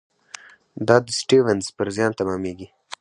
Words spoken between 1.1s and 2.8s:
سټیونز پر زیان تمامېږي.